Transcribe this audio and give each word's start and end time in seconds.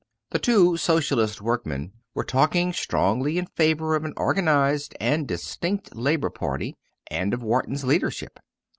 The 0.31 0.39
two 0.39 0.77
Socialist 0.77 1.43
workmen 1.43 1.91
were 2.15 2.23
talking 2.23 2.73
strongly 2.73 3.37
in 3.37 3.45
favour 3.45 3.93
of 3.95 4.03
an 4.03 4.15
organised 4.17 4.95
and 4.99 5.27
distinct 5.27 5.95
Labour 5.95 6.31
party, 6.31 6.75
and 7.11 7.35
of 7.35 7.43
Wharton's 7.43 7.83
leadership. 7.83 8.39